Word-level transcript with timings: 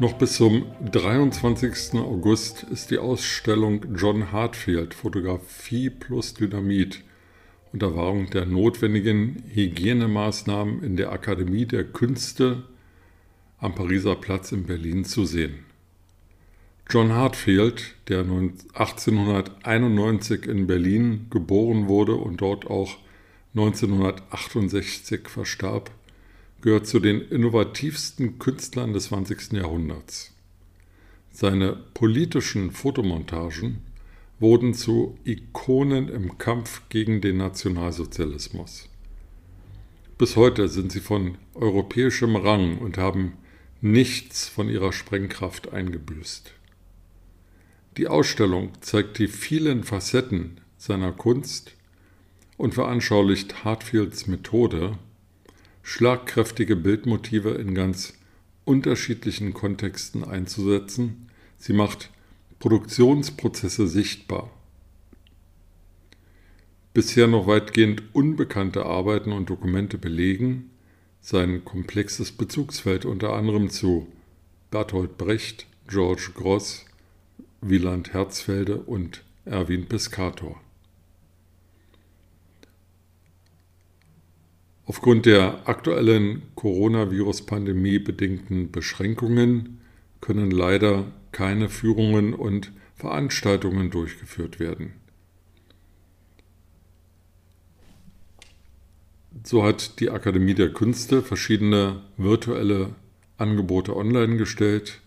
Noch 0.00 0.12
bis 0.12 0.34
zum 0.34 0.64
23. 0.92 1.94
August 1.94 2.62
ist 2.62 2.92
die 2.92 2.98
Ausstellung 2.98 3.84
John 3.96 4.30
Hartfield 4.30 4.94
Fotografie 4.94 5.90
plus 5.90 6.34
Dynamit 6.34 7.02
unter 7.72 7.96
Wahrung 7.96 8.30
der 8.30 8.46
notwendigen 8.46 9.42
Hygienemaßnahmen 9.52 10.84
in 10.84 10.96
der 10.96 11.10
Akademie 11.10 11.66
der 11.66 11.82
Künste 11.82 12.62
am 13.58 13.74
Pariser 13.74 14.14
Platz 14.14 14.52
in 14.52 14.66
Berlin 14.66 15.04
zu 15.04 15.24
sehen. 15.24 15.64
John 16.88 17.12
Hartfield, 17.12 17.96
der 18.06 18.20
1891 18.20 20.46
in 20.46 20.68
Berlin 20.68 21.26
geboren 21.28 21.88
wurde 21.88 22.14
und 22.14 22.40
dort 22.40 22.68
auch 22.68 22.98
1968 23.56 25.28
verstarb, 25.28 25.90
gehört 26.60 26.86
zu 26.86 26.98
den 27.00 27.20
innovativsten 27.20 28.38
Künstlern 28.38 28.92
des 28.92 29.04
20. 29.04 29.52
Jahrhunderts. 29.52 30.34
Seine 31.30 31.76
politischen 31.94 32.72
Fotomontagen 32.72 33.82
wurden 34.40 34.74
zu 34.74 35.16
Ikonen 35.24 36.08
im 36.08 36.38
Kampf 36.38 36.82
gegen 36.88 37.20
den 37.20 37.36
Nationalsozialismus. 37.36 38.88
Bis 40.16 40.34
heute 40.34 40.68
sind 40.68 40.90
sie 40.90 41.00
von 41.00 41.38
europäischem 41.54 42.34
Rang 42.34 42.78
und 42.78 42.98
haben 42.98 43.34
nichts 43.80 44.48
von 44.48 44.68
ihrer 44.68 44.92
Sprengkraft 44.92 45.72
eingebüßt. 45.72 46.52
Die 47.96 48.08
Ausstellung 48.08 48.72
zeigt 48.80 49.18
die 49.18 49.28
vielen 49.28 49.84
Facetten 49.84 50.60
seiner 50.76 51.12
Kunst 51.12 51.74
und 52.56 52.74
veranschaulicht 52.74 53.64
Hartfields 53.64 54.26
Methode, 54.26 54.98
schlagkräftige 55.88 56.76
Bildmotive 56.76 57.52
in 57.52 57.74
ganz 57.74 58.12
unterschiedlichen 58.66 59.54
Kontexten 59.54 60.22
einzusetzen. 60.22 61.30
Sie 61.56 61.72
macht 61.72 62.10
Produktionsprozesse 62.58 63.88
sichtbar. 63.88 64.50
Bisher 66.92 67.26
noch 67.26 67.46
weitgehend 67.46 68.02
unbekannte 68.12 68.84
Arbeiten 68.84 69.32
und 69.32 69.48
Dokumente 69.48 69.96
belegen 69.96 70.68
sein 71.22 71.64
komplexes 71.64 72.32
Bezugsfeld 72.32 73.06
unter 73.06 73.32
anderem 73.32 73.70
zu 73.70 74.08
Bertolt 74.70 75.16
Brecht, 75.16 75.66
George 75.86 76.32
Gross, 76.34 76.84
Wieland 77.62 78.12
Herzfelde 78.12 78.76
und 78.76 79.24
Erwin 79.46 79.86
Piscator. 79.86 80.60
Aufgrund 84.88 85.26
der 85.26 85.68
aktuellen 85.68 86.40
Coronavirus-Pandemie 86.54 87.98
bedingten 87.98 88.72
Beschränkungen 88.72 89.80
können 90.22 90.50
leider 90.50 91.12
keine 91.30 91.68
Führungen 91.68 92.32
und 92.32 92.72
Veranstaltungen 92.94 93.90
durchgeführt 93.90 94.58
werden. 94.58 94.94
So 99.44 99.62
hat 99.62 100.00
die 100.00 100.08
Akademie 100.08 100.54
der 100.54 100.72
Künste 100.72 101.20
verschiedene 101.20 102.00
virtuelle 102.16 102.94
Angebote 103.36 103.94
online 103.94 104.38
gestellt, 104.38 105.02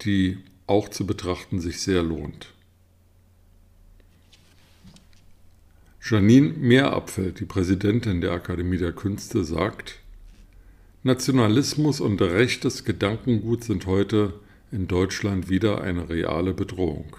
die 0.00 0.38
auch 0.66 0.88
zu 0.88 1.06
betrachten 1.06 1.60
sich 1.60 1.80
sehr 1.80 2.02
lohnt. 2.02 2.53
Janine 6.06 6.52
Meerapfel, 6.58 7.32
die 7.32 7.46
Präsidentin 7.46 8.20
der 8.20 8.32
Akademie 8.32 8.76
der 8.76 8.92
Künste, 8.92 9.42
sagt, 9.42 10.00
Nationalismus 11.02 11.98
und 12.02 12.20
rechtes 12.20 12.84
Gedankengut 12.84 13.64
sind 13.64 13.86
heute 13.86 14.34
in 14.70 14.86
Deutschland 14.86 15.48
wieder 15.48 15.80
eine 15.80 16.10
reale 16.10 16.52
Bedrohung. 16.52 17.16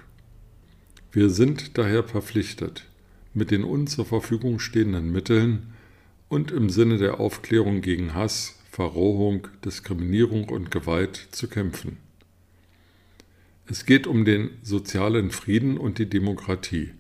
Wir 1.12 1.32
sind 1.32 1.80
daher 1.80 2.04
verpflichtet, 2.04 2.86
mit 3.34 3.50
den 3.50 3.64
uns 3.64 3.96
zur 3.96 4.06
Verfügung 4.06 4.60
stehenden 4.60 5.12
Mitteln 5.12 5.74
und 6.30 6.52
im 6.52 6.70
Sinne 6.70 7.00
der 7.00 7.20
Aufklärung 7.20 7.82
gegen 7.82 8.14
Hass, 8.14 8.60
Verrohung, 8.70 9.48
Diskriminierung 9.66 10.50
und 10.50 10.70
Gewalt 10.70 11.30
zu 11.32 11.48
kämpfen. 11.48 11.98
Es 13.66 13.88
geht 13.88 14.06
um 14.06 14.26
den 14.26 14.52
sozialen 14.62 15.32
Frieden 15.32 15.80
und 15.80 15.98
die 15.98 16.08
Demokratie. 16.08 16.92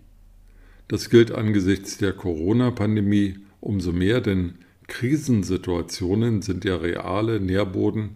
Das 0.87 1.09
gilt 1.09 1.31
angesichts 1.31 1.97
der 1.97 2.13
Corona-Pandemie 2.13 3.39
umso 3.59 3.91
mehr, 3.91 4.21
denn 4.21 4.55
Krisensituationen 4.87 6.41
sind 6.41 6.63
ja 6.63 6.75
reale 6.75 7.39
Nährboden 7.39 8.15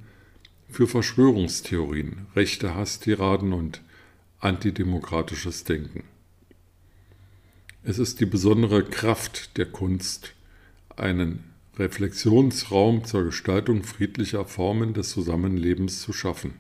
für 0.70 0.88
Verschwörungstheorien, 0.88 2.28
rechte 2.36 2.76
Hasstiraden 2.76 3.54
und 3.54 3.82
antidemokratisches 4.40 5.64
Denken. 5.64 6.04
Es 7.84 7.98
ist 7.98 8.20
die 8.20 8.28
besondere 8.28 8.84
Kraft 8.84 9.58
der 9.58 9.66
Kunst, 9.66 10.34
einen 10.96 11.44
Reflexionsraum 11.78 13.06
zur 13.06 13.24
Gestaltung 13.24 13.84
friedlicher 13.84 14.46
Formen 14.46 14.94
des 14.94 15.10
Zusammenlebens 15.10 16.02
zu 16.02 16.14
schaffen. 16.14 16.54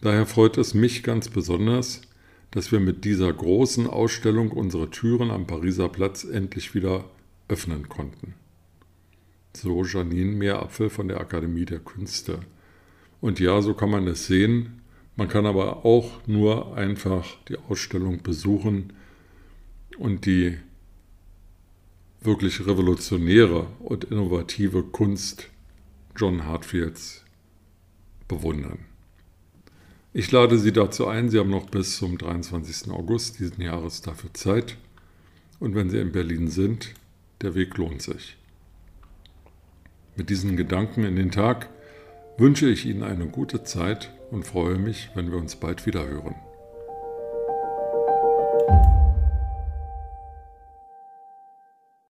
Daher 0.00 0.26
freut 0.26 0.56
es 0.58 0.74
mich 0.74 1.02
ganz 1.02 1.28
besonders, 1.28 2.02
dass 2.50 2.72
wir 2.72 2.80
mit 2.80 3.04
dieser 3.04 3.32
großen 3.32 3.86
Ausstellung 3.86 4.50
unsere 4.50 4.90
Türen 4.90 5.30
am 5.30 5.46
Pariser 5.46 5.88
Platz 5.88 6.24
endlich 6.24 6.74
wieder 6.74 7.04
öffnen 7.48 7.88
konnten. 7.88 8.34
So 9.54 9.84
Janine 9.84 10.32
Meerapfel 10.32 10.90
von 10.90 11.08
der 11.08 11.20
Akademie 11.20 11.64
der 11.64 11.80
Künste. 11.80 12.40
Und 13.20 13.40
ja, 13.40 13.60
so 13.60 13.74
kann 13.74 13.90
man 13.90 14.06
es 14.06 14.26
sehen. 14.26 14.82
Man 15.16 15.28
kann 15.28 15.46
aber 15.46 15.84
auch 15.84 16.26
nur 16.26 16.76
einfach 16.76 17.26
die 17.48 17.56
Ausstellung 17.56 18.22
besuchen 18.22 18.92
und 19.98 20.26
die 20.26 20.56
wirklich 22.20 22.66
revolutionäre 22.66 23.66
und 23.80 24.04
innovative 24.04 24.84
Kunst 24.84 25.50
John 26.16 26.44
Hartfields 26.44 27.24
bewundern. 28.26 28.84
Ich 30.14 30.32
lade 30.32 30.58
Sie 30.58 30.72
dazu 30.72 31.06
ein, 31.06 31.28
Sie 31.28 31.38
haben 31.38 31.50
noch 31.50 31.68
bis 31.68 31.98
zum 31.98 32.16
23. 32.16 32.90
August 32.90 33.40
diesen 33.40 33.60
Jahres 33.60 34.00
dafür 34.00 34.32
Zeit. 34.32 34.76
Und 35.60 35.74
wenn 35.74 35.90
Sie 35.90 35.98
in 35.98 36.12
Berlin 36.12 36.48
sind, 36.48 36.94
der 37.42 37.54
Weg 37.54 37.76
lohnt 37.76 38.00
sich. 38.00 38.36
Mit 40.16 40.30
diesen 40.30 40.56
Gedanken 40.56 41.04
in 41.04 41.16
den 41.16 41.30
Tag 41.30 41.68
wünsche 42.38 42.68
ich 42.68 42.86
Ihnen 42.86 43.02
eine 43.02 43.26
gute 43.26 43.64
Zeit 43.64 44.12
und 44.30 44.46
freue 44.46 44.78
mich, 44.78 45.10
wenn 45.14 45.30
wir 45.30 45.38
uns 45.38 45.56
bald 45.56 45.84
wieder 45.84 46.06
hören. 46.06 46.36